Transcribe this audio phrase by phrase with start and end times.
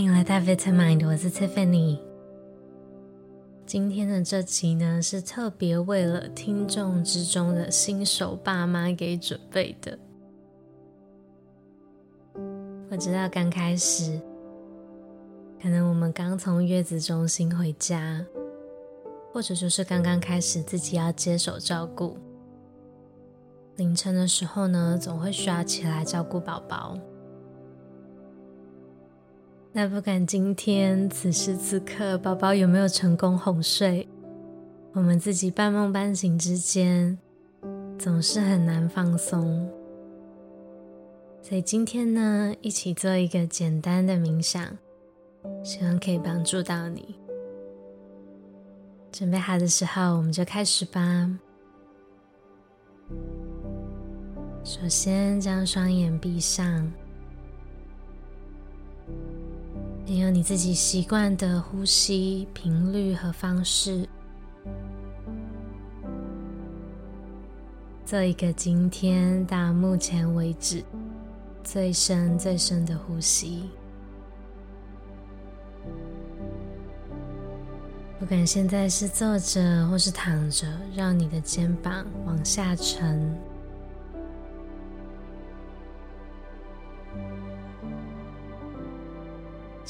[0.00, 1.98] 欢迎来到 Vitamind，我是 Tiffany。
[3.66, 9.98] 今天的这集呢，是特别为了听众之中的新手爸妈给准备的。
[12.90, 14.18] 我知道刚开始，
[15.62, 18.24] 可能我们刚从月子中心回家，
[19.34, 22.16] 或者就是刚刚开始自己要接手照顾，
[23.76, 26.98] 凌晨的时候呢，总会需要起来照顾宝宝。
[29.72, 34.08] 那不管今天此时此刻宝宝有没有成功哄睡，
[34.92, 37.16] 我们自己半梦半醒之间，
[37.96, 39.70] 总是很难放松。
[41.40, 44.76] 所以今天呢，一起做一个简单的冥想，
[45.62, 47.14] 希望可以帮助到你。
[49.12, 51.30] 准备好的时候，我们就开始吧。
[54.64, 56.92] 首先，将双眼闭上。
[60.10, 64.08] 你有你自己习惯的呼吸频率和方式，
[68.04, 70.82] 做一个今天到目前为止
[71.62, 73.70] 最深最深的呼吸。
[78.18, 83.32] 不管现在是坐着或是躺着，让你的肩膀往下沉。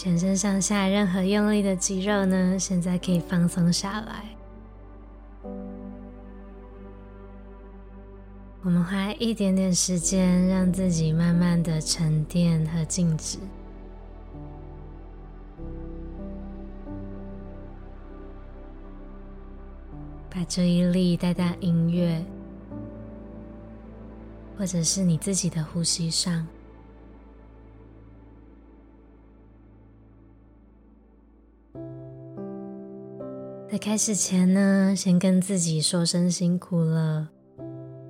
[0.03, 4.25] 全身上下任何用力的肌肉呢，现在可以放松下来。
[8.62, 13.37] 我们花一点点时间，让自己慢慢的沉淀和静止。
[20.31, 22.25] 把注意力带到音乐，
[24.56, 26.48] 或者是你自己的呼吸上。
[33.70, 37.31] 在开始前呢，先跟自己说声辛苦了。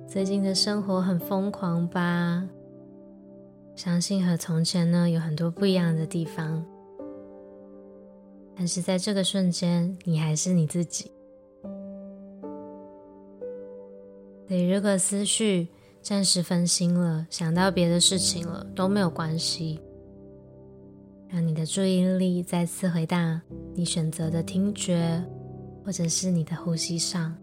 [0.07, 2.49] 最近的生活很疯狂吧？
[3.75, 6.65] 相信和从前呢有很多不一样的地方，
[8.57, 11.11] 但是在这个瞬间，你还是你自己。
[14.47, 15.67] 对，如果思绪
[16.01, 19.79] 暂时分心了，想到别的事情了，都没有关系。
[21.29, 23.39] 让你的注意力再次回到
[23.75, 25.23] 你选择的听觉。
[25.83, 27.35] 或者是你的呼吸上，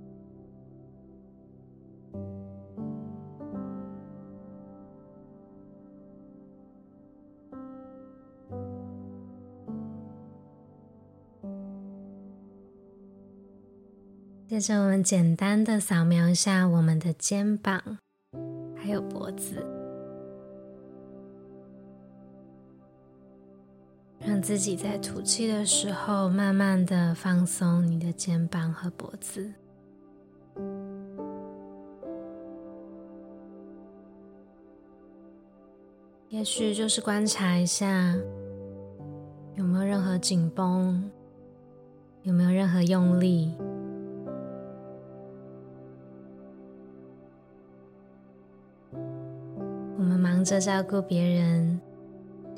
[14.49, 17.99] 接着我们简单的扫描一下我们的肩膀，
[18.77, 19.78] 还有脖子。
[24.29, 29.51] 让自己在吐气的时候，慢慢的放松你的肩膀和脖子。
[36.29, 38.15] 也许就是观察一下，
[39.55, 41.11] 有没有任何紧绷，
[42.23, 43.55] 有没有任何用力。
[48.93, 51.81] 我们忙着照顾别人。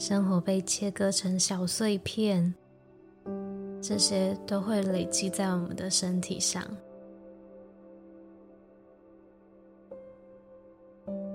[0.00, 2.55] 生活被切割成小碎片，
[3.83, 6.65] 这些都会累积在我们的身体上。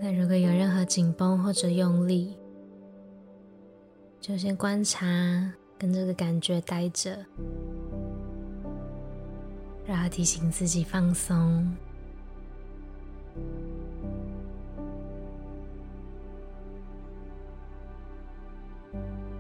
[0.02, 2.36] 那如果有任何紧绷或者用力，
[4.20, 5.06] 就先观察，
[5.78, 7.24] 跟这个感觉待着，
[9.86, 11.72] 然后提醒自己放松。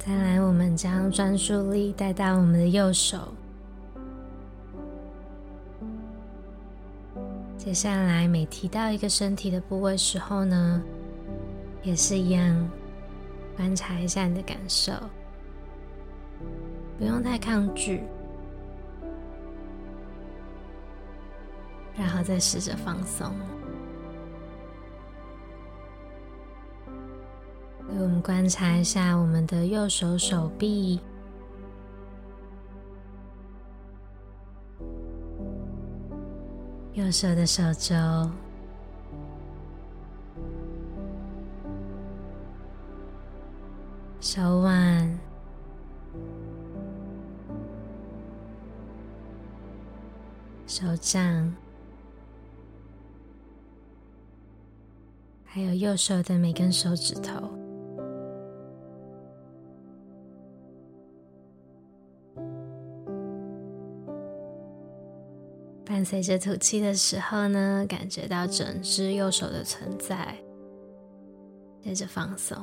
[0.05, 3.33] 再来，我们将专注力带到我们的右手。
[7.57, 10.79] 接下来，每提到一个身体的部位时候呢，
[11.81, 12.69] 也是一样，
[13.57, 14.93] 观察一下你的感受，
[16.99, 18.03] 不用太抗拒，
[21.97, 23.33] 然后再试着放松。
[27.97, 30.99] 我们观察一下我们的右手手臂、
[36.93, 37.95] 右手的手肘、
[44.19, 45.17] 手腕、
[50.67, 51.55] 手掌，
[55.45, 57.44] 还有右手的每根手指头。
[66.05, 70.37] 随着吐气的时候呢，感觉到整只右手的存在，
[71.81, 72.55] 接着放松。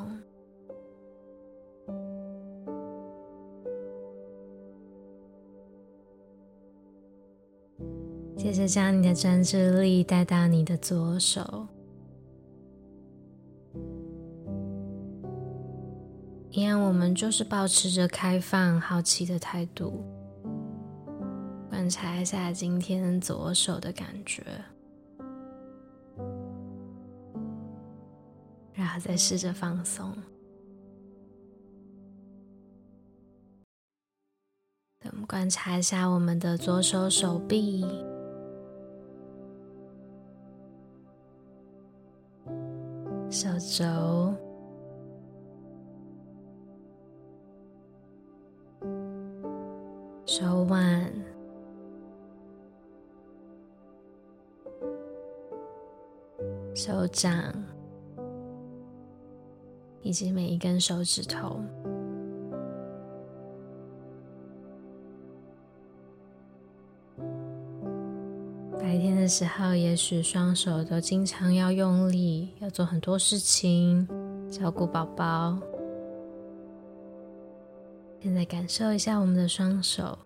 [8.36, 11.66] 接着将你的专注力带到你的左手，
[16.50, 20.04] 一样，我们就是保持着开放、好奇的态度，
[21.82, 24.40] 观察一下今天左手的感觉，
[28.72, 30.16] 然后再试着放松。
[35.06, 37.84] 我们观察一下我们的左手手臂。
[43.28, 44.32] 手肘、
[50.24, 51.12] 手腕、
[56.84, 57.54] 手掌，
[60.00, 61.60] 以及每一根手指头。
[68.80, 74.04] 白天的时候，也许双手都经常要用力，要做很多事情，
[74.50, 75.56] 照顾宝宝。
[78.18, 80.18] 现在感受一下我们的双手，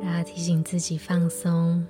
[0.00, 1.86] 然后提醒自己放松。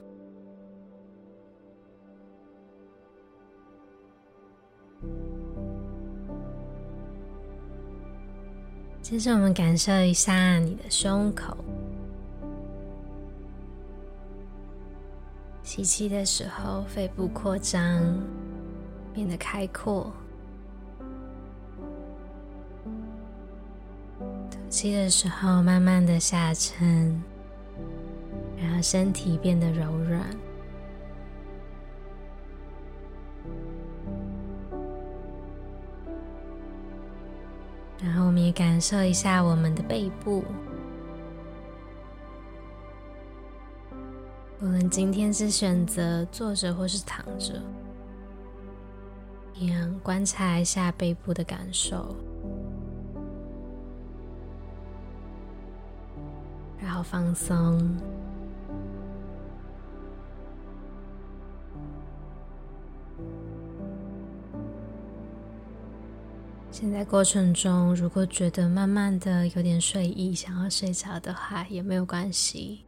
[9.11, 11.57] 接着，我们感受一下你的胸口。
[15.63, 18.03] 吸气的时候，肺部扩张，
[19.15, 20.13] 变得开阔；
[24.51, 27.19] 吐气的时候，慢慢的下沉，
[28.59, 30.27] 然后身体变得柔软。
[38.39, 40.45] 们也感受一下我们的背部。
[44.61, 47.61] 无论今天是选择坐着或是躺着，
[49.55, 52.15] 一样观察一下背部的感受，
[56.81, 57.97] 然后放松。
[66.81, 72.85] 现在过程中，如果觉得慢慢的有点睡意，想要睡着的话，也没有关系。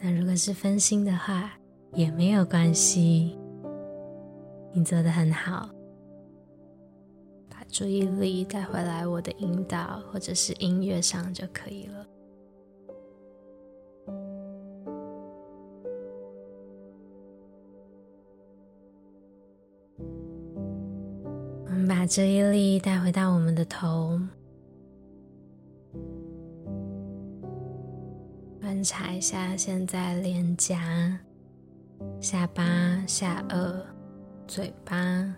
[0.00, 1.52] 那如果是分心的话，
[1.94, 3.38] 也没有关系，
[4.72, 5.70] 你做得很好，
[7.48, 12.04] 把注意力带回来我的引导或者是音乐上就可以了。
[22.10, 24.18] 注意力带回到我们的头。
[28.60, 31.16] 观察一下，现在脸颊、
[32.20, 32.64] 下巴、
[33.06, 33.80] 下颚、
[34.48, 35.32] 嘴巴，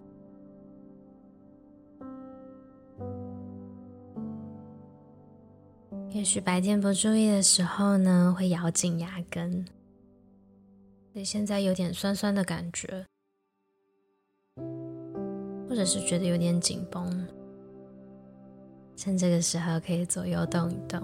[6.09, 9.63] 也许白天不注意的时候呢，会咬紧牙根，
[11.13, 13.05] 所以现在有点酸酸的感觉，
[15.73, 17.27] 或者是觉得有点紧绷，
[18.95, 21.01] 趁这个时候可以左右动一动。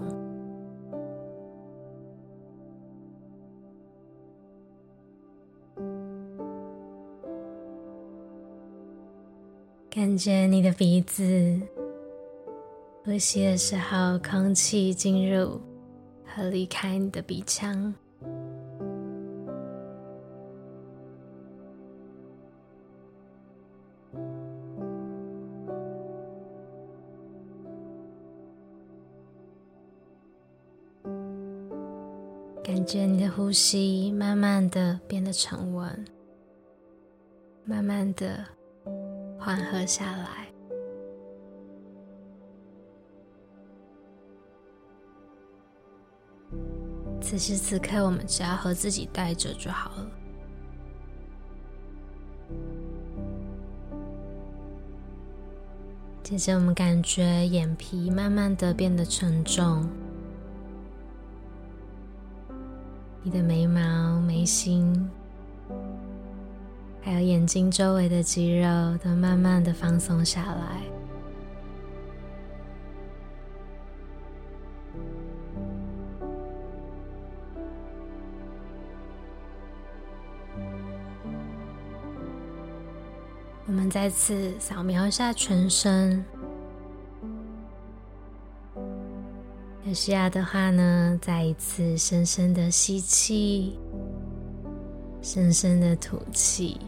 [9.89, 11.59] 感觉你的鼻子
[13.03, 15.59] 呼吸的时候，空气进入
[16.23, 17.91] 和离开你的鼻腔。
[33.49, 36.05] 呼吸慢慢的变得沉稳，
[37.65, 38.45] 慢慢的。
[39.39, 40.47] 缓和下来。
[47.19, 50.11] 此时此刻，我们只要和自己待着就好了。
[56.21, 59.89] 接着，我们感觉眼皮慢慢的变得沉重，
[63.21, 65.09] 你的眉毛眉心
[67.01, 68.67] 还有眼睛周围的肌肉
[69.03, 70.81] 都慢慢的放松下来。
[83.65, 86.25] 我们再次扫描一下全身。
[89.89, 93.75] 有需要的话呢，再一次深深的吸气，
[95.19, 96.79] 深深的吐气。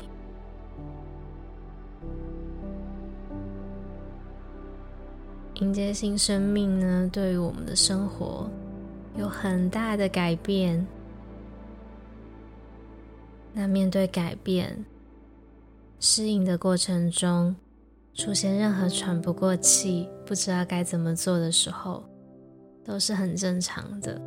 [5.55, 8.48] 迎接新生命呢，对于我们的生活
[9.17, 10.86] 有很大的改变。
[13.51, 14.86] 那面对改变，
[16.00, 17.55] 适应的过程中，
[18.13, 22.03] 出现任何喘不过气、不知道该怎么做的时候，
[22.83, 24.19] 都是很正常的，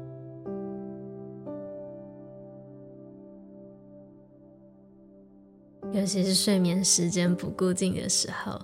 [5.93, 8.61] 尤其是睡眠时间不固定的时候，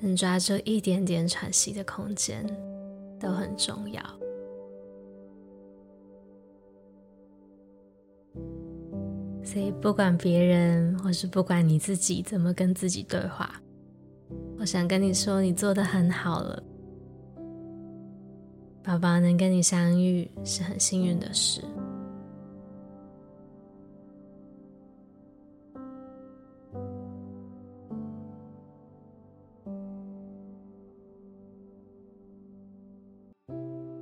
[0.00, 2.46] 能抓住一点点喘息的空间
[3.18, 4.02] 都很重要。
[9.42, 13.50] 所以，不管别人或是不管你自己怎么跟自己对话，
[14.58, 16.62] 我想跟你说，你做得很好了。
[18.82, 21.62] 宝宝能跟你相遇是很幸运的事。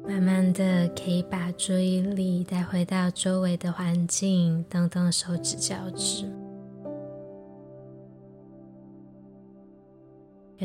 [0.09, 6.36] 慢慢的，可以把注意力带回到周围的环境，动动手指、脚趾。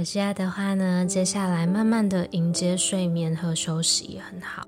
[0.01, 4.67] 有需要的话呢，接下来慢慢的迎接睡眠和休息也很好。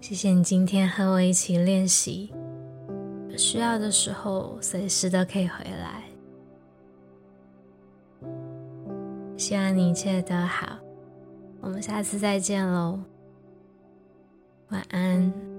[0.00, 2.34] 谢谢你今天和我一起练习，
[3.36, 6.02] 需要的时候随时都可以回来。
[9.36, 10.76] 希望你一切都好，
[11.60, 12.98] 我们下次再见喽，
[14.70, 15.51] 晚安。